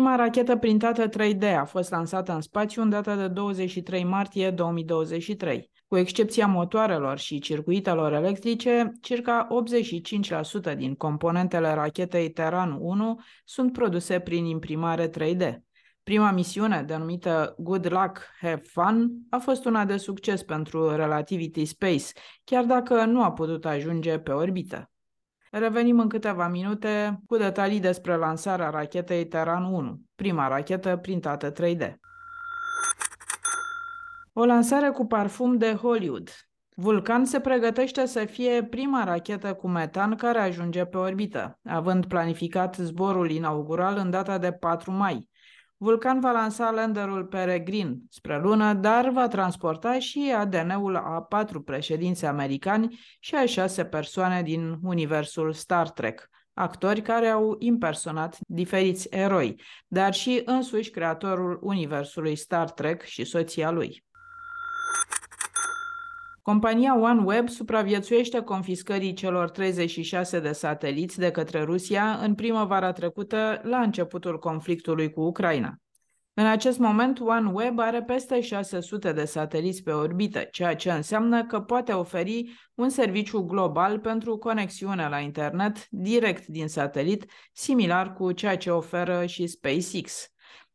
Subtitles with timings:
[0.00, 5.70] Prima rachetă printată 3D a fost lansată în spațiu în data de 23 martie 2023.
[5.86, 9.46] Cu excepția motoarelor și circuitelor electrice, circa
[10.72, 15.54] 85% din componentele rachetei Terran 1 sunt produse prin imprimare 3D.
[16.02, 22.06] Prima misiune, denumită Good Luck, Have Fun, a fost una de succes pentru Relativity Space,
[22.44, 24.90] chiar dacă nu a putut ajunge pe orbită.
[25.50, 31.92] Revenim în câteva minute cu detalii despre lansarea rachetei Terran 1, prima rachetă printată 3D.
[34.32, 36.30] O lansare cu parfum de Hollywood.
[36.74, 42.74] Vulcan se pregătește să fie prima rachetă cu metan care ajunge pe orbită, având planificat
[42.74, 45.29] zborul inaugural în data de 4 mai.
[45.82, 52.24] Vulcan va lansa landerul Peregrine spre lună, dar va transporta și ADN-ul a patru președinți
[52.24, 59.60] americani și a șase persoane din universul Star Trek, actori care au impersonat diferiți eroi,
[59.86, 64.04] dar și însuși creatorul universului Star Trek și soția lui.
[66.42, 73.80] Compania OneWeb supraviețuiește confiscării celor 36 de sateliți de către Rusia în primăvara trecută, la
[73.80, 75.74] începutul conflictului cu Ucraina.
[76.34, 81.60] În acest moment, OneWeb are peste 600 de sateliți pe orbită, ceea ce înseamnă că
[81.60, 88.56] poate oferi un serviciu global pentru conexiune la internet direct din satelit, similar cu ceea
[88.56, 90.28] ce oferă și SpaceX.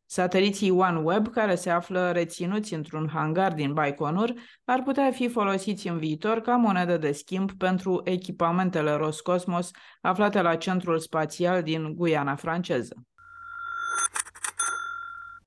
[0.06, 4.32] Sateliții OneWeb, care se află reținuți într-un hangar din Baikonur,
[4.64, 9.70] ar putea fi folosiți în viitor ca monedă de schimb pentru echipamentele Roscosmos
[10.00, 12.94] aflate la centrul spațial din Guiana franceză.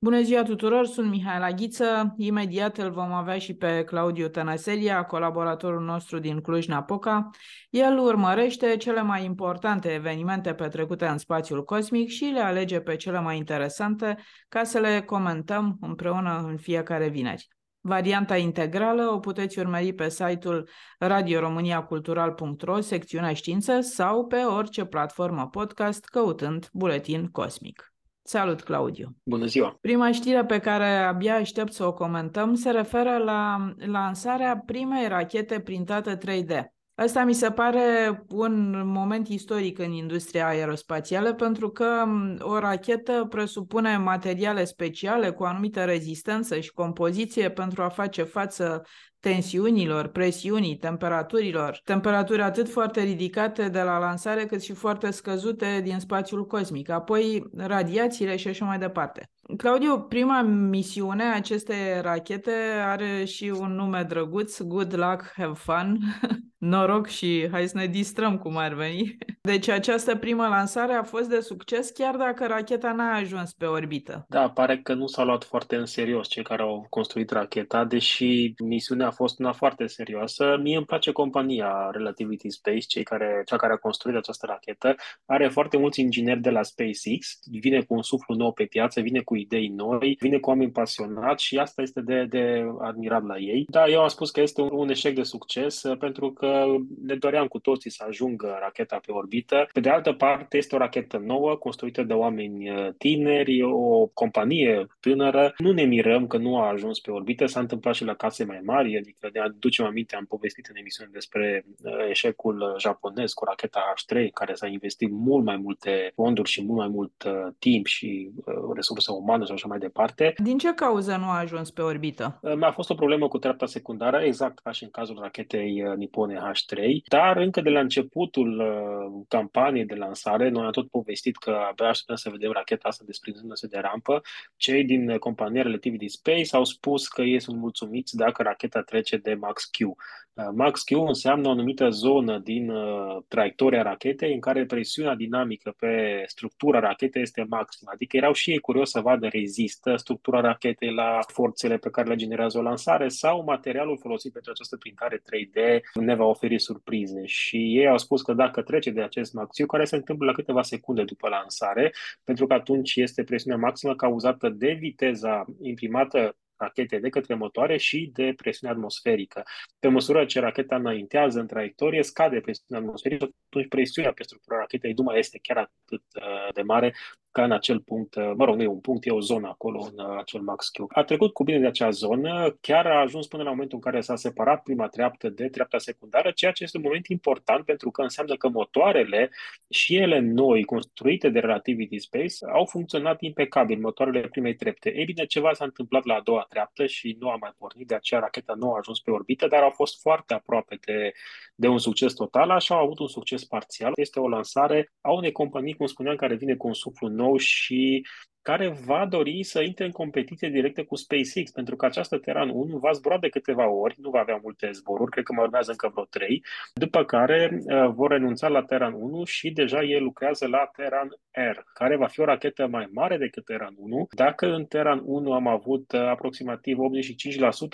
[0.02, 2.14] Bună ziua tuturor, sunt Mihaela Aghiță.
[2.18, 7.30] Imediat îl vom avea și pe Claudiu Tănăselia, colaboratorul nostru din Cluj-Napoca.
[7.70, 13.20] El urmărește cele mai importante evenimente petrecute în spațiul cosmic și le alege pe cele
[13.20, 14.18] mai interesante
[14.50, 17.48] ca să le comentăm împreună în fiecare vineri.
[17.80, 26.06] Varianta integrală o puteți urmări pe site-ul radioromaniacultural.ro, secțiunea știință sau pe orice platformă podcast
[26.06, 27.94] căutând Buletin Cosmic.
[28.32, 29.16] Salut, Claudiu!
[29.24, 29.78] Bună ziua!
[29.82, 35.60] Prima știre pe care abia aștept să o comentăm se referă la lansarea primei rachete
[35.60, 36.64] printate 3D.
[36.96, 42.06] Asta mi se pare un moment istoric în industria aerospațială pentru că
[42.40, 48.86] o rachetă presupune materiale speciale cu anumită rezistență și compoziție pentru a face față
[49.20, 56.00] tensiunilor, presiunii, temperaturilor, temperaturi atât foarte ridicate de la lansare cât și foarte scăzute din
[56.00, 59.30] spațiul cosmic, apoi radiațiile și așa mai departe.
[59.58, 62.52] Claudiu, prima misiune a acestei rachete
[62.86, 66.00] are și un nume drăguț, Good Luck, Have Fun,
[66.58, 69.18] noroc și hai să ne distrăm cum ar veni.
[69.42, 74.26] Deci această primă lansare a fost de succes chiar dacă racheta n-a ajuns pe orbită.
[74.28, 78.54] Da, pare că nu s-au luat foarte în serios cei care au construit racheta, deși
[78.64, 80.58] misiunea a fost una foarte serioasă.
[80.62, 84.96] Mie îmi place compania Relativity Space, cei care, cea care a construit această rachetă.
[85.26, 89.20] Are foarte mulți ingineri de la SpaceX, vine cu un suflu nou pe piață, vine
[89.20, 93.66] cu idei noi, vine cu oameni pasionați și asta este de, de admirat la ei.
[93.68, 96.66] Da, eu am spus că este un, un eșec de succes pentru că
[97.04, 99.68] ne doream cu toții să ajungă racheta pe orbită.
[99.74, 104.88] Pe de altă parte, este o rachetă nouă, construită de oameni uh, tineri, o companie
[105.00, 105.54] tânără.
[105.58, 108.60] Nu ne mirăm că nu a ajuns pe orbită, s-a întâmplat și la case mai
[108.64, 113.94] mari, adică ne aducem aminte, am povestit în emisiune despre uh, eșecul japonez cu racheta
[113.94, 118.32] H3, care s-a investit mult mai multe fonduri și mult mai mult uh, timp și
[118.36, 120.34] uh, resurse umane și așa mai departe.
[120.38, 122.40] Din ce cauză nu a ajuns pe orbită?
[122.42, 125.96] Uh, a fost o problemă cu treapta secundară, exact ca și în cazul rachetei uh,
[125.96, 126.78] nipone H3,
[127.08, 131.88] dar încă de la începutul uh, campaniei de lansare, noi am tot povestit că abia
[131.88, 134.22] așteptăm să vedem racheta asta desprinzându-se de rampă.
[134.56, 139.34] Cei din compania Relativity Space au spus că ei sunt mulțumiți dacă racheta trece de
[139.34, 139.80] Max-Q.
[139.86, 146.24] Uh, Max-Q înseamnă o anumită zonă din uh, traiectoria rachetei în care presiunea dinamică pe
[146.26, 147.90] structura rachetei este maximă.
[147.94, 152.16] Adică erau și ei curioși să vadă rezistă structura rachetei la forțele pe care le
[152.16, 157.26] generează o lansare sau materialul folosit pentru această printare 3D ne va oferi surprize.
[157.26, 160.62] Și ei au spus că dacă trece de acest Max-Q, care se întâmplă la câteva
[160.62, 161.94] secunde după lansare,
[162.24, 168.10] pentru că atunci este presiunea maximă cauzată de viteza imprimată rachete de către motoare și
[168.14, 169.44] de presiune atmosferică.
[169.80, 174.94] Pe măsură ce racheta înaintează în traiectorie, scade presiunea atmosferică, atunci presiunea pe structura rachetei
[174.96, 176.94] nu mai este chiar atât uh, de mare
[177.32, 179.88] ca în acel punct, uh, mă rog, nu e un punct, e o zonă acolo,
[179.92, 180.86] în uh, acel max Q.
[180.88, 184.02] A trecut cu bine de acea zonă, chiar a ajuns până la momentul în care
[184.02, 188.02] s-a separat prima treaptă de treapta secundară, ceea ce este un moment important pentru că
[188.02, 189.30] înseamnă că motoarele
[189.70, 194.94] și ele noi, construite de Relativity Space, au funcționat impecabil, motoarele primei trepte.
[194.96, 197.96] Ei bine, ceva s-a întâmplat la a doua treaptă și nu a mai pornit, de
[197.96, 201.12] aceea racheta nu a ajuns pe orbită, dar au fost foarte aproape de,
[201.56, 203.92] de un succes total, așa au avut un succes parțial.
[203.96, 208.06] Este o lansare a unei companii, cum spuneam, care vine cu un suflu nou și
[208.42, 212.78] care va dori să intre în competiție directă cu SpaceX, pentru că această Terran 1
[212.78, 215.90] va zbura de câteva ori, nu va avea multe zboruri, cred că mai urmează încă
[215.94, 216.44] vreo trei,
[216.74, 221.58] după care uh, vor renunța la Terran 1 și deja ei lucrează la Terran R,
[221.74, 224.08] care va fi o rachetă mai mare decât Terran 1.
[224.12, 226.78] Dacă în Terran 1 am avut uh, aproximativ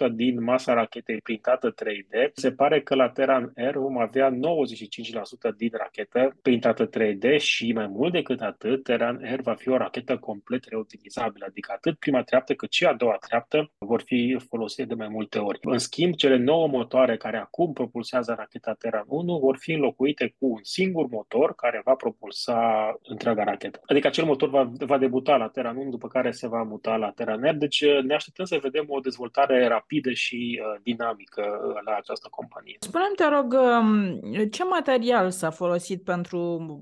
[0.08, 4.36] 85% din masa rachetei printată 3D, se pare că la Terran R vom avea 95%
[5.58, 10.18] din rachetă printată 3D și mai mult decât atât, Terran R va fi o rachetă
[10.18, 14.94] complet reutilizabilă, adică atât prima treaptă cât și a doua treaptă vor fi folosite de
[14.94, 15.60] mai multe ori.
[15.62, 20.46] În schimb, cele nouă motoare care acum propulsează racheta Terran 1 vor fi înlocuite cu
[20.48, 23.80] un singur motor care va propulsa întreaga rachetă.
[23.86, 27.12] Adică acel motor va, va debuta la Terran 1, după care se va muta la
[27.12, 31.76] Terran Air, deci uh, ne așteptăm să vedem o dezvoltare rapidă și uh, dinamică uh,
[31.86, 32.78] la această companie.
[32.80, 34.20] Spunem te rog, um,
[34.50, 36.40] ce material s-a folosit pentru,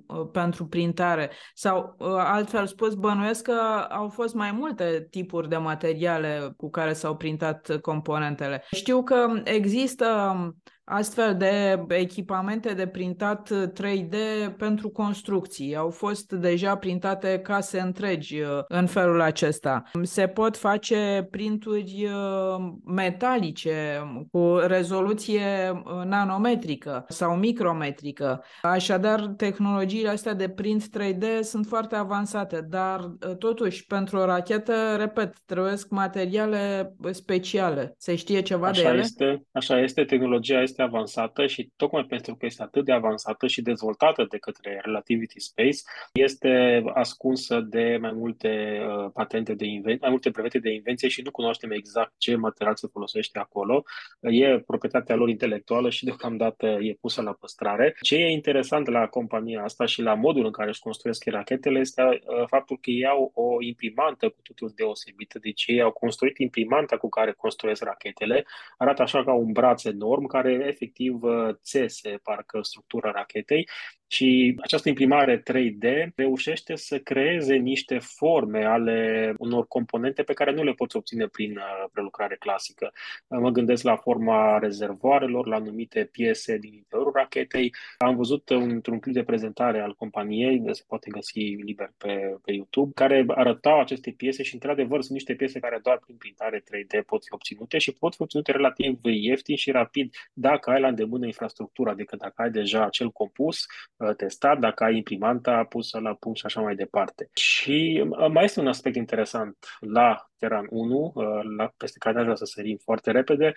[0.07, 1.29] uh, pentru printare?
[1.53, 3.53] Sau, uh, altfel spus, bănuiesc că
[3.89, 8.63] au fost mai multe tipuri de materiale cu care s-au printat componentele.
[8.71, 10.35] Știu că există
[10.85, 14.15] astfel de echipamente de printat 3D
[14.57, 15.75] pentru construcții.
[15.75, 19.83] Au fost deja printate case întregi uh, în felul acesta.
[20.01, 25.41] Se pot face printuri uh, metalice cu rezoluție
[25.71, 28.43] uh, nanometrică sau micrometrică.
[28.61, 32.99] Așadar, tehnologiile astea de print 3D sunt foarte avansate, dar
[33.37, 37.93] totuși pentru o rachetă, repet, trebuie materiale speciale.
[37.97, 38.99] Se știe ceva așa de ele?
[38.99, 43.47] Este, așa este, tehnologia este este avansată și tocmai pentru că este atât de avansată
[43.47, 45.77] și dezvoltată de către Relativity Space,
[46.13, 51.21] este ascunsă de mai multe uh, patente de invenție, mai multe brevete de invenție și
[51.21, 53.83] nu cunoaștem exact ce material se folosește acolo.
[54.19, 57.95] E proprietatea lor intelectuală și deocamdată e pusă la păstrare.
[58.01, 62.01] Ce e interesant la compania asta și la modul în care își construiesc rachetele este
[62.01, 65.39] uh, faptul că ei au o imprimantă cu totul deosebită.
[65.39, 68.45] Deci ei au construit imprimanta cu care construiesc rachetele.
[68.77, 73.67] Arată așa ca un braț enorm care efectiv uh, țese parcă structura rachetei
[74.13, 80.63] și această imprimare 3D reușește să creeze niște forme ale unor componente pe care nu
[80.63, 82.91] le poți obține prin uh, prelucrare clasică.
[83.27, 87.73] Mă gândesc la forma rezervoarelor, la anumite piese din interiorul rachetei.
[87.97, 92.51] Am văzut într-un clip de prezentare al companiei, de se poate găsi liber pe, pe
[92.51, 97.05] YouTube, care arătau aceste piese și, într-adevăr, sunt niște piese care doar prin printare 3D
[97.05, 100.15] pot fi obținute și pot fi obținute relativ ieftin și rapid
[100.53, 103.65] dacă ai la îndemână infrastructura, adică dacă ai deja acel compus
[103.97, 107.29] Uh, testat, dacă ai imprimanta pusă la punct și așa mai departe.
[107.33, 111.25] Și uh, mai este un aspect interesant la Terran 1, uh,
[111.57, 113.53] la, peste care aș vrea să sărim foarte repede,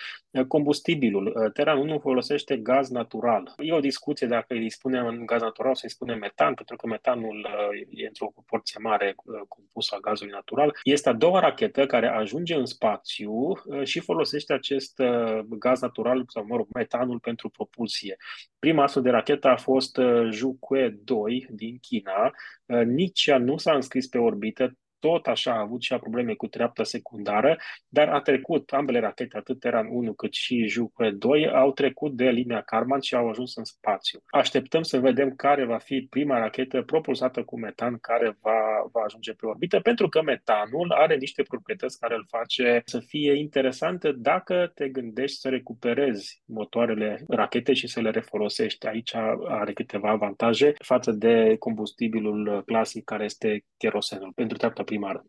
[0.48, 1.50] combustibilul.
[1.52, 3.54] Terran 1 folosește gaz natural.
[3.58, 7.48] E o discuție dacă îi spunem gaz natural sau îi spunem metan, pentru că metanul
[7.90, 9.14] e într-o proporție mare
[9.48, 10.76] compus a gazului natural.
[10.82, 13.52] Este a doua rachetă care ajunge în spațiu
[13.82, 15.02] și folosește acest
[15.48, 18.16] gaz natural, sau mă rog, metanul pentru propulsie.
[18.58, 19.98] Prima astfel de rachetă a fost
[20.30, 22.32] Zhukue 2 din China.
[22.66, 26.34] Uh, nici ea nu s-a înscris pe orbită, tot așa a avut și a probleme
[26.34, 27.56] cu treapta secundară,
[27.88, 32.24] dar a trecut ambele rachete, atât Terran 1 cât și Juke 2, au trecut de
[32.24, 34.22] linia Karman și au ajuns în spațiu.
[34.26, 38.58] Așteptăm să vedem care va fi prima rachetă propulsată cu metan care va,
[38.92, 43.38] va ajunge pe orbită, pentru că metanul are niște proprietăți care îl face să fie
[43.38, 48.86] interesantă dacă te gândești să recuperezi motoarele rachete și să le refolosești.
[48.86, 49.14] Aici
[49.48, 55.24] are câteva avantaje față de combustibilul clasic care este kerosenul pentru treapta primară.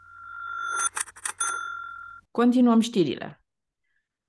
[2.32, 3.42] Continuăm știrile.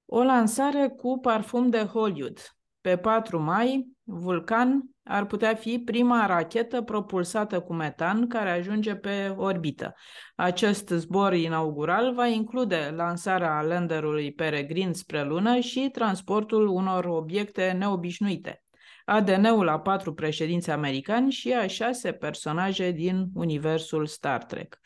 [0.05, 2.39] O lansare cu parfum de Hollywood.
[2.81, 9.35] Pe 4 mai, Vulcan ar putea fi prima rachetă propulsată cu metan care ajunge pe
[9.37, 9.95] orbită.
[10.37, 18.63] Acest zbor inaugural va include lansarea landerului Peregrin spre lună și transportul unor obiecte neobișnuite.
[19.05, 24.79] ADN-ul a patru președinți americani și a șase personaje din universul Star Trek.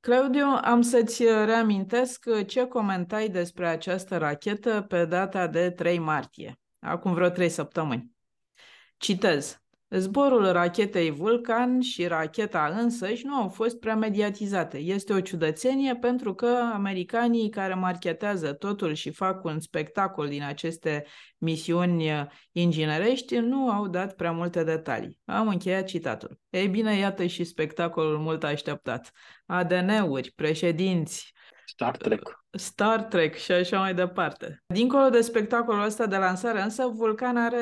[0.00, 7.14] Claudiu, am să-ți reamintesc ce comentai despre această rachetă pe data de 3 martie, acum
[7.14, 8.10] vreo 3 săptămâni.
[8.96, 9.59] Citez.
[9.92, 14.78] Zborul rachetei Vulcan și racheta însăși nu au fost prea mediatizate.
[14.78, 21.04] Este o ciudățenie pentru că americanii care marketează totul și fac un spectacol din aceste
[21.38, 25.18] misiuni inginerești nu au dat prea multe detalii.
[25.24, 26.38] Am încheiat citatul.
[26.50, 29.10] Ei bine, iată și spectacolul mult așteptat.
[29.46, 31.32] ADN-uri, președinți,
[31.66, 32.39] Star Trek.
[32.52, 34.62] Star Trek și așa mai departe.
[34.66, 37.56] Dincolo de spectacolul ăsta de lansare, însă, Vulcan are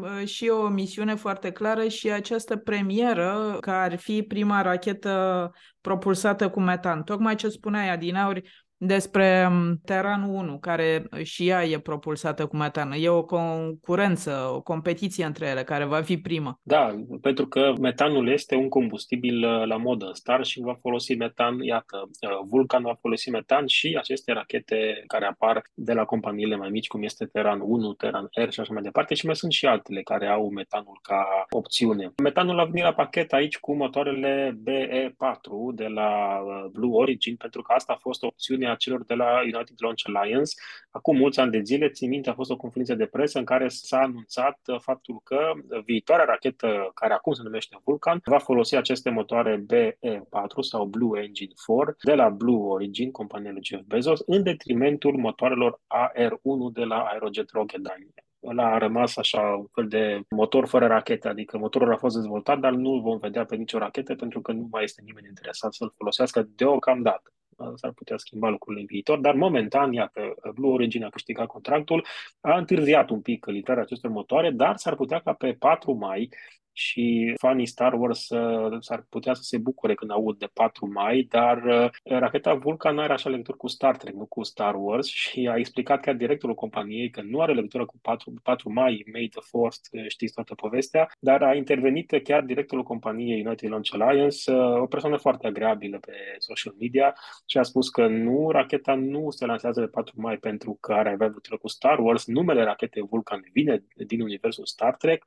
[0.00, 5.50] uh, și o misiune foarte clară și această premieră, că ar fi prima rachetă
[5.80, 7.02] propulsată cu metan.
[7.02, 12.92] Tocmai ce spuneai, Adinauri, despre um, Terran 1, care și ea e propulsată cu metan.
[12.98, 16.60] E o concurență, o competiție între ele, care va fi primă.
[16.62, 21.14] Da, pentru că metanul este un combustibil uh, la modă în Star și va folosi
[21.14, 26.56] metan, iată, uh, Vulcan va folosi metan și aceste rachete care apar de la companiile
[26.56, 29.52] mai mici, cum este Terran 1, Terran R și așa mai departe, și mai sunt
[29.52, 32.12] și altele care au metanul ca opțiune.
[32.22, 37.62] Metanul a venit la pachet aici cu motoarele BE4 de la uh, Blue Origin, pentru
[37.62, 40.52] că asta a fost opțiunea celor de la United Launch Alliance.
[40.90, 43.68] Acum mulți ani de zile, țin minte, a fost o conferință de presă în care
[43.68, 45.52] s-a anunțat uh, faptul că
[45.84, 51.52] viitoarea rachetă, care acum se numește Vulcan, va folosi aceste motoare BE4 sau Blue Engine
[51.66, 56.98] 4 de la Blue Origin, compania lui Jeff Bezos, în detrimentul motoarelor AR1 de la
[56.98, 58.14] Aerojet Rocketdyne
[58.46, 62.58] ăla a rămas așa un fel de motor fără rachetă, adică motorul a fost dezvoltat,
[62.58, 65.72] dar nu îl vom vedea pe nicio rachetă pentru că nu mai este nimeni interesat
[65.74, 67.32] să-l folosească deocamdată
[67.74, 72.06] s-ar putea schimba lucrurile în viitor, dar momentan, iată, Blue Origin a câștigat contractul,
[72.40, 76.28] a întârziat un pic livrarea acestor motoare, dar s-ar putea ca pe 4 mai
[76.76, 81.26] și fanii Star Wars uh, s-ar putea să se bucure când aud de 4 mai,
[81.30, 85.06] dar uh, racheta Vulcan are așa legătură cu Star Trek, nu cu Star Wars.
[85.06, 89.28] Și a explicat chiar directorul companiei că nu are legătură cu 4, 4 mai, May
[89.30, 89.78] the Force,
[90.08, 95.16] știți toată povestea, dar a intervenit chiar directorul companiei United Launch Alliance, uh, o persoană
[95.16, 97.14] foarte agreabilă pe social media
[97.46, 101.12] și a spus că nu, racheta nu se lansează pe 4 mai pentru că are
[101.12, 105.24] avea legătură cu Star Wars, numele rachetei Vulcan vine din universul Star Trek,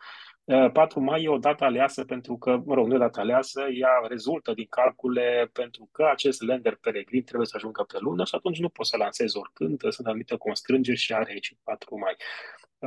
[0.73, 3.62] 4 mai e o dată aleasă pentru că, mă rog, nu e o dată aleasă,
[3.62, 8.36] ea rezultă din calcule pentru că acest lander peregrin trebuie să ajungă pe lună și
[8.36, 12.15] atunci nu poți să lansezi oricând, sunt anumite constrângeri și are aici 4 mai.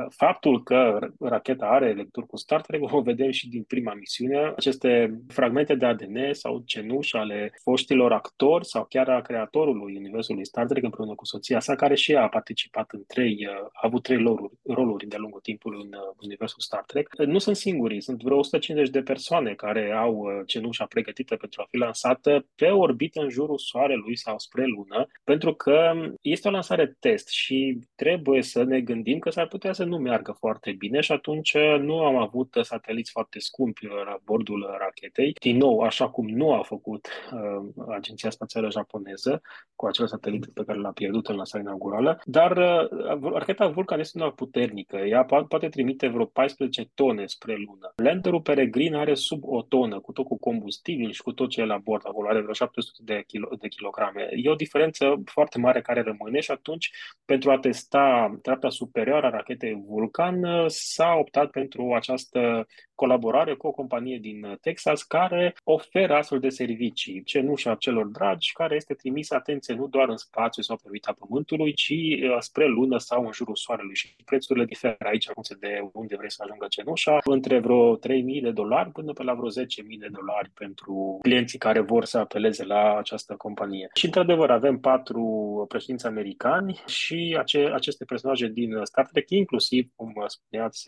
[0.09, 4.53] Faptul că racheta are legături cu Star Trek o vedem și din prima misiune.
[4.55, 10.65] Aceste fragmente de ADN sau cenuși ale foștilor actori sau chiar a creatorului universului Star
[10.65, 14.17] Trek împreună cu soția sa, care și ea a participat în trei, a avut trei
[14.23, 17.15] roluri, roluri de-a lungul timpului în universul Star Trek.
[17.17, 21.67] Nu sunt singuri, sunt vreo 150 de persoane care au uh, cenușa pregătită pentru a
[21.69, 26.95] fi lansată pe orbită în jurul Soarelui sau spre Lună, pentru că este o lansare
[26.99, 30.99] test și trebuie să ne gândim că s-ar putea să să nu meargă foarte bine
[30.99, 35.33] și atunci nu am avut sateliți foarte scumpi la bordul rachetei.
[35.39, 39.41] Din nou, așa cum nu a făcut uh, Agenția Spațială Japoneză
[39.75, 44.19] cu acel satelit pe care l-a pierdut în lansarea inaugurală, dar uh, racheta Vulcan este
[44.19, 44.97] una puternică.
[44.97, 47.93] Ea po- poate trimite vreo 14 tone spre lună.
[47.95, 51.65] Landerul Peregrin are sub o tonă, cu tot cu combustibil și cu tot ce e
[51.65, 52.07] la bord.
[52.07, 54.29] Acolo are vreo 700 de, kilo- de kilograme.
[54.35, 56.91] E o diferență foarte mare care rămâne și atunci,
[57.25, 63.67] pentru a testa treapta superioară a rachetei Vulcan uh, s-a optat pentru această colaborare cu
[63.67, 69.35] o companie din Texas care oferă astfel de servicii, cenușa celor dragi, care este trimisă,
[69.35, 73.31] atenție, nu doar în spațiu sau pe orbita Pământului, ci uh, spre lună sau în
[73.31, 73.95] jurul Soarelui.
[73.95, 78.01] Și prețurile diferă aici, acum de unde vrei să ajungă cenușa, între vreo 3.000
[78.41, 79.55] de dolari până pe la vreo 10.000
[79.99, 83.89] de dolari pentru clienții care vor să apeleze la această companie.
[83.93, 85.25] Și, într-adevăr, avem patru
[85.67, 89.60] președinți americani și ace- aceste personaje din Star Trek, inclusiv,
[89.95, 90.83] cum spuneați,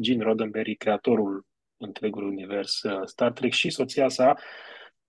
[0.00, 1.46] Gene Roddenberry, creatorul
[1.82, 4.34] întregul univers uh, Star Trek și soția sa,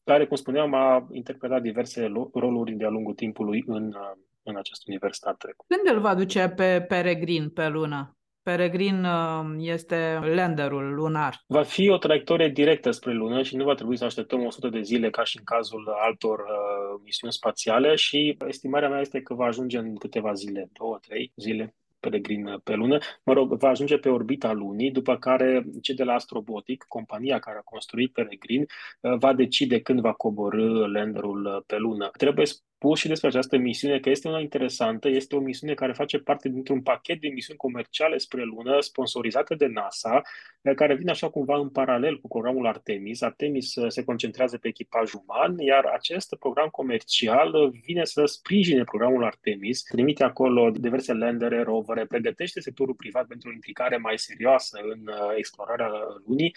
[0.03, 4.11] care, cum spuneam, a interpretat diverse roluri de-a lungul timpului în, uh,
[4.43, 5.55] în acest univers Star Trek.
[5.67, 8.17] Când îl va duce pe Peregrin pe lună?
[8.41, 11.43] Peregrin uh, este landerul lunar?
[11.47, 14.81] Va fi o traiectorie directă spre lună și nu va trebui să așteptăm 100 de
[14.81, 19.45] zile ca și în cazul altor uh, misiuni spațiale și estimarea mea este că va
[19.45, 24.09] ajunge în câteva zile, două, trei zile peregrin pe lună, mă rog, va ajunge pe
[24.09, 28.65] orbita lunii, după care cei de la Astrobotic, compania care a construit peregrin,
[29.01, 32.11] uh, va decide când va coborâ landerul pe lună.
[32.17, 32.45] Trebuie
[32.83, 36.49] spus și despre această misiune că este una interesantă, este o misiune care face parte
[36.49, 40.21] dintr-un pachet de misiuni comerciale spre lună, sponsorizată de NASA,
[40.75, 43.21] care vine așa cumva în paralel cu programul Artemis.
[43.21, 48.83] Artemis uh, se concentrează pe echipaj uman, iar acest program comercial uh, vine să sprijine
[48.83, 54.79] programul Artemis, trimite acolo diverse landere, rovere, pregătește sectorul privat pentru o implicare mai serioasă
[54.83, 55.89] în uh, explorarea
[56.25, 56.53] lunii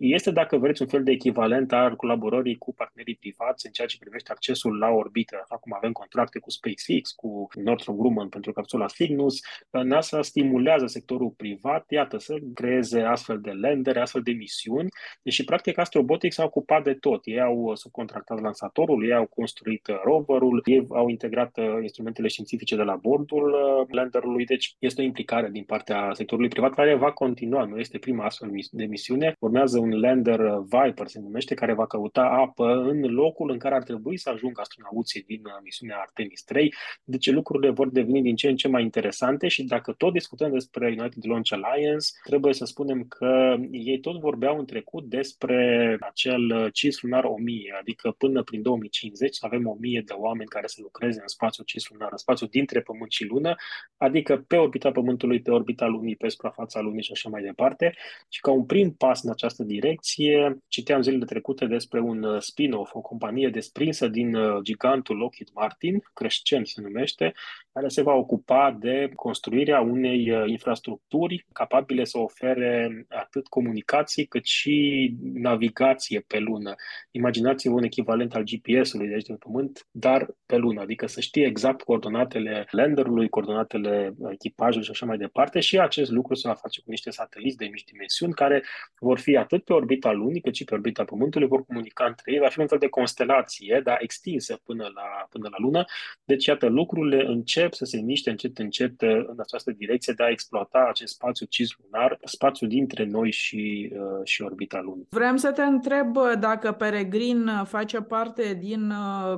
[0.00, 3.98] este, dacă vreți, un fel de echivalent al colaborării cu partenerii privați în ceea ce
[3.98, 8.86] privește accesul la orbită, așa cum avem contracte cu SpaceX, cu Northrop Grumman pentru capsula
[8.86, 9.40] Cygnus.
[9.70, 14.88] NASA stimulează sectorul privat, iată, să creeze astfel de landere, astfel de misiuni,
[15.22, 17.20] deși, practic, Astrobotics s-a ocupat de tot.
[17.24, 22.82] Ei au subcontractat lansatorul, ei au construit roverul, ei au integrat uh, instrumentele științifice de
[22.82, 27.64] la bordul uh, landerului, deci este o implicare din partea sectorului privat care va continua,
[27.64, 29.34] nu este prima astfel de misiune.
[29.38, 33.58] Urmează un un lander uh, Viper, se numește, care va căuta apă în locul în
[33.58, 36.74] care ar trebui să ajungă astronauții din uh, misiunea Artemis 3.
[37.04, 40.86] Deci lucrurile vor deveni din ce în ce mai interesante și dacă tot discutăm despre
[40.86, 46.72] United Launch Alliance, trebuie să spunem că ei tot vorbeau în trecut despre acel uh,
[46.72, 51.20] cis lunar 1000, adică până prin 2050 să avem 1000 de oameni care să lucreze
[51.20, 53.54] în spațiu cis lunar, în spațiu dintre Pământ și Lună,
[53.96, 57.94] adică pe orbita Pământului, pe orbita Lunii, pe suprafața Lunii și așa mai departe.
[58.28, 60.58] Și ca un prim pas în această direcție, direcție.
[60.68, 66.02] Citeam zilele trecute despre un uh, spin-off, o companie desprinsă din uh, gigantul Lockheed Martin,
[66.12, 67.32] Crescent se numește,
[67.72, 74.44] care se va ocupa de construirea unei uh, infrastructuri capabile să ofere atât comunicații cât
[74.44, 76.74] și navigație pe lună.
[77.10, 81.46] Imaginați-vă un echivalent al GPS-ului de aici de Pământ, dar pe lună, adică să știe
[81.46, 86.80] exact coordonatele landerului, coordonatele echipajului și așa mai departe și acest lucru se va face
[86.80, 88.64] cu niște sateliți de mici dimensiuni care
[88.98, 92.38] vor fi atât pe orbita lunii cât și pe orbita Pământului, vor comunica între ei,
[92.38, 95.84] va fi un fel de constelație, dar extinsă până la, până la lună.
[96.24, 100.22] Deci, iată, lucrurile încep încep să se miște încet, încet uh, în această direcție de
[100.22, 105.06] a exploata acest spațiu cislunar, spațiu dintre noi și, uh, și orbita Lunii.
[105.10, 108.92] Vreau să te întreb uh, dacă Peregrin face parte din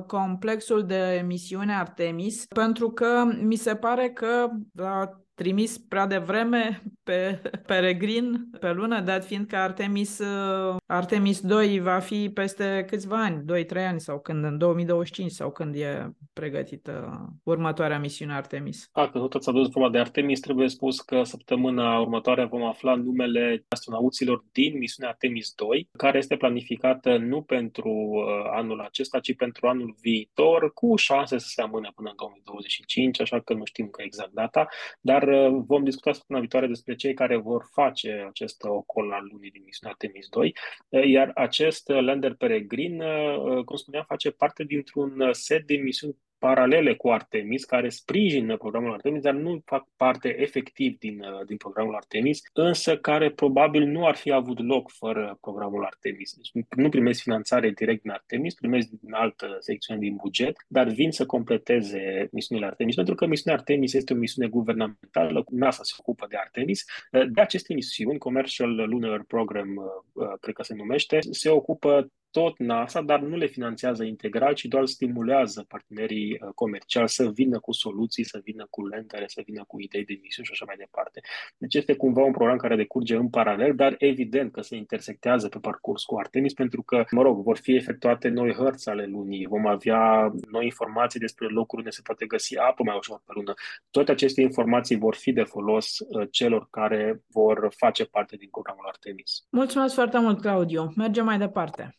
[0.07, 7.41] complexul de misiune Artemis, pentru că mi se pare că la trimis prea devreme pe
[7.65, 13.43] Peregrin pe lună, dat fiind că Artemis, uh, Artemis 2 va fi peste câțiva ani,
[13.45, 18.89] 2-3 ani sau când, în 2025 sau când e pregătită următoarea misiune Artemis.
[18.91, 22.95] A, că tot ați adus vorba de Artemis, trebuie spus că săptămâna următoare vom afla
[22.95, 29.35] numele astronauților din misiunea Artemis 2, care este planificată nu pentru uh, anul acesta, ci
[29.35, 33.87] pentru anul viitor, cu șanse să se amâne până în 2025, așa că nu știm
[33.87, 34.67] că exact data,
[35.01, 39.27] dar dar uh, vom discuta săptămâna viitoare despre cei care vor face acest ocol al
[39.31, 40.55] lunii din misiunea Temis 2,
[40.89, 46.95] uh, iar acest lander peregrin, uh, cum spuneam, face parte dintr-un set de misiuni paralele
[46.95, 51.95] cu Artemis, care sprijină programul Artemis, dar nu fac parte efectiv din, uh, din programul
[51.95, 56.33] Artemis, însă care probabil nu ar fi avut loc fără programul Artemis.
[56.33, 61.11] Deci nu primesc finanțare direct din Artemis, primesc din altă secțiune din buget, dar vin
[61.11, 66.25] să completeze misiunile Artemis, pentru că misiunea Artemis este o misiune guvernamentală, NASA se ocupă
[66.29, 66.85] de Artemis.
[67.11, 72.59] De aceste misiuni, Commercial Lunar Program, uh, uh, cred că se numește, se ocupă tot
[72.59, 77.71] NASA, dar nu le finanțează integral, ci doar stimulează partenerii uh, comerciali să vină cu
[77.71, 81.21] soluții, să vină cu lentele, să vină cu idei de misiuni și așa mai departe.
[81.57, 85.59] Deci este cumva un program care decurge în paralel, dar evident că se intersectează pe
[85.59, 89.67] parcurs cu Artemis, pentru că, mă rog, vor fi efectuate noi hărți ale lunii, vom
[89.67, 93.53] avea noi informații despre locuri unde se poate găsi apă mai ușor pe lună.
[93.91, 98.85] Toate aceste informații vor fi de folos uh, celor care vor face parte din programul
[98.87, 99.45] Artemis.
[99.49, 100.93] Mulțumesc foarte mult, Claudiu.
[100.95, 101.97] Mergem mai departe.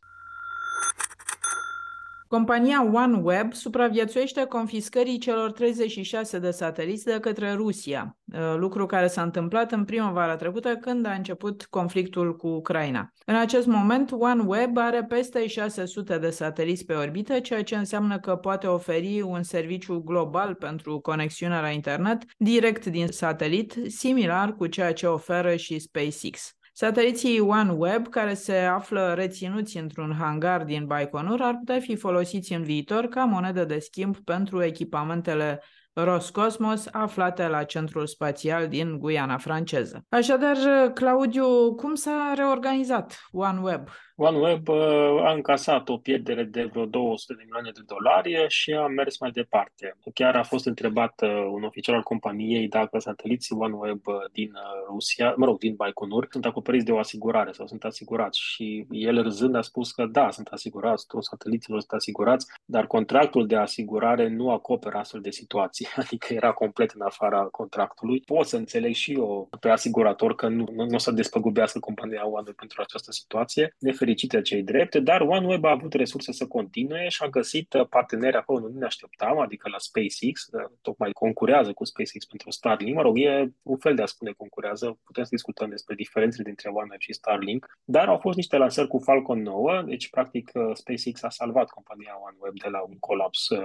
[2.28, 9.22] Compania OneWeb supraviețuiește confiscării celor 36 de sateliți de către Rusia, uh, lucru care s-a
[9.22, 13.12] întâmplat în primăvara trecută când a început conflictul cu Ucraina.
[13.26, 18.36] În acest moment, OneWeb are peste 600 de sateliți pe orbită, ceea ce înseamnă că
[18.36, 24.92] poate oferi un serviciu global pentru conexiunea la internet direct din satelit, similar cu ceea
[24.92, 26.56] ce oferă și SpaceX.
[26.76, 32.62] Sateliții OneWeb, care se află reținuți într-un hangar din Baikonur, ar putea fi folosiți în
[32.62, 40.04] viitor ca monedă de schimb pentru echipamentele Roscosmos, aflate la centrul spațial din Guiana franceză.
[40.08, 40.56] Așadar,
[40.94, 43.88] Claudiu, cum s-a reorganizat OneWeb?
[44.16, 48.86] OneWeb uh, a încasat o pierdere de vreo 200 de milioane de dolari și a
[48.86, 49.96] mers mai departe.
[50.14, 54.52] Chiar a fost întrebat uh, un oficial al companiei dacă sateliții OneWeb uh, din
[54.88, 59.22] Rusia, mă rog, din Baikonur, sunt acoperiți de o asigurare sau sunt asigurați și el
[59.22, 64.28] râzând a spus că da, sunt asigurați, toți sateliții sunt asigurați, dar contractul de asigurare
[64.28, 68.20] nu acoperă astfel de situații, adică era complet în afara contractului.
[68.20, 72.26] Pot să înțeleg și eu pe asigurator că nu, nu, nu o să despăgubească compania
[72.26, 77.22] OneWeb pentru această situație nefericite cei drepte, dar OneWeb a avut resurse să continue și
[77.22, 80.48] a găsit parteneri acolo unde nu ne așteptam, adică la SpaceX,
[80.82, 82.96] tocmai concurează cu SpaceX pentru Starlink.
[82.96, 86.68] Mă rog, e un fel de a spune concurează, putem să discutăm despre diferențele dintre
[86.68, 91.28] OneWeb și Starlink, dar au fost niște lansări cu Falcon 9, deci practic SpaceX a
[91.28, 93.58] salvat compania OneWeb de la un colaps uh,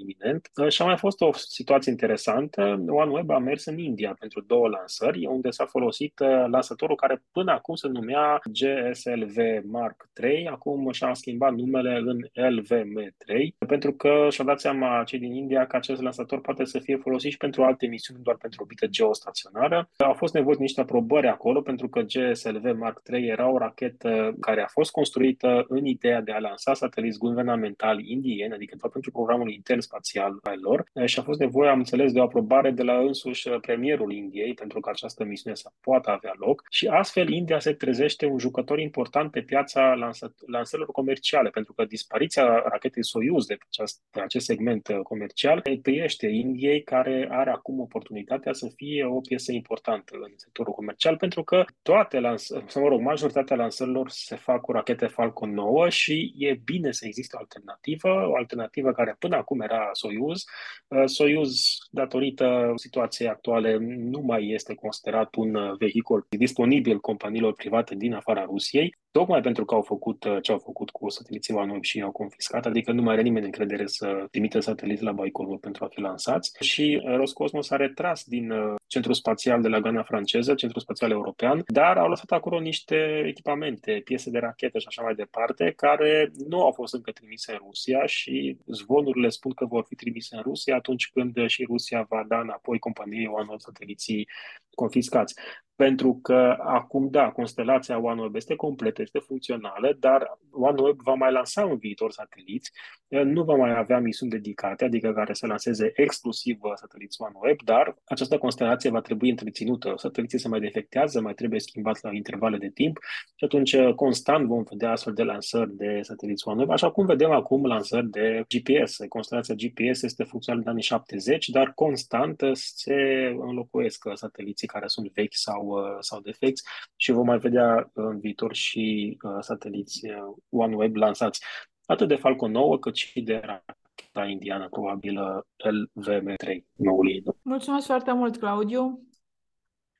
[0.00, 0.50] iminent.
[0.68, 5.26] Și a mai fost o situație interesantă, OneWeb a mers în India pentru două lansări,
[5.26, 9.36] unde s-a folosit lansătorul care până acum se numea GSLV
[9.70, 12.18] Mark III, acum și-a schimbat numele în
[12.58, 16.96] LVM3, pentru că și-a dat seama cei din India că acest lansator poate să fie
[16.96, 19.88] folosit și pentru alte misiuni, nu doar pentru orbită geostaționară.
[19.96, 24.36] Au fost nevoie de niște aprobări acolo, pentru că GSLV Mark III era o rachetă
[24.40, 29.10] care a fost construită în ideea de a lansa sateliți guvernamentali indieni, adică doar pentru
[29.10, 32.82] programul intern spațial al lor, și a fost nevoie, am înțeles, de o aprobare de
[32.82, 36.62] la însuși premierul Indiei pentru că această misiune să poată avea loc.
[36.70, 40.12] Și astfel India se trezește un jucător important pe piața
[40.46, 46.26] lansărilor comerciale, pentru că dispariția rachetei Soyuz de, acest, de acest segment uh, comercial tăiește
[46.26, 51.64] Indiei, care are acum oportunitatea să fie o piesă importantă în sectorul comercial, pentru că
[51.82, 56.60] toate lansările, sau mă rog, majoritatea lansărilor se fac cu rachete Falcon 9 și e
[56.64, 60.44] bine să existe o alternativă, o alternativă care până acum era Soyuz.
[60.88, 67.94] Uh, Soyuz, datorită situației actuale, nu mai este considerat un uh, vehicul disponibil companiilor private
[67.94, 71.82] din afara Rusiei tocmai pentru că au făcut uh, ce au făcut cu sateliții OneWeb
[71.82, 75.84] și i-au confiscat, adică nu mai are nimeni încredere să trimită sateliți la Baikonur pentru
[75.84, 76.56] a fi lansați.
[76.60, 81.10] Și uh, Roscosmos a retras din uh, centrul spațial de la Gana franceză, centrul spațial
[81.10, 86.30] european, dar au lăsat acolo niște echipamente, piese de rachete și așa mai departe, care
[86.48, 90.42] nu au fost încă trimise în Rusia și zvonurile spun că vor fi trimise în
[90.42, 94.28] Rusia atunci când și Rusia va da înapoi companiei OneWeb sateliții
[94.74, 95.34] confiscați
[95.80, 101.62] pentru că acum, da, constelația OneWeb este completă, este funcțională, dar OneWeb va mai lansa
[101.62, 102.70] în viitor sateliți,
[103.08, 108.38] nu va mai avea misiuni dedicate, adică care să lanseze exclusiv sateliți OneWeb, dar această
[108.38, 109.92] constelație va trebui întreținută.
[109.96, 112.98] Sateliții se mai defectează, mai trebuie schimbat la intervale de timp
[113.34, 117.66] și atunci constant vom vedea astfel de lansări de sateliți OneWeb, așa cum vedem acum
[117.66, 118.96] lansări de GPS.
[119.08, 122.94] Constelația GPS este funcțională în anii 70, dar constant se
[123.38, 126.62] înlocuiesc sateliții care sunt vechi sau Uh, sau defecți
[126.96, 131.44] și vom mai vedea în viitor și uh, sateliți uh, OneWeb lansați
[131.86, 135.18] atât de Falcon 9 cât și de racheta indiană, probabil
[135.56, 137.22] LVM3, noul ei.
[137.42, 139.04] Mulțumesc foarte mult, Claudiu!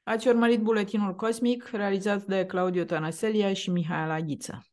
[0.02, 4.64] Ați urmărit buletinul cosmic realizat de Claudiu Tănăselia și Mihaela Ghiță.